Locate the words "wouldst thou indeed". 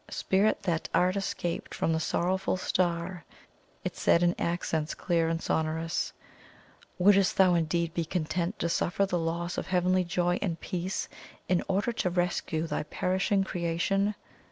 6.97-7.93